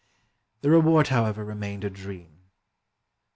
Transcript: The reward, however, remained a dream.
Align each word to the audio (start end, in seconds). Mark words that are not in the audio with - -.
The 0.61 0.71
reward, 0.71 1.09
however, 1.09 1.45
remained 1.45 1.83
a 1.83 1.89
dream. 1.91 2.47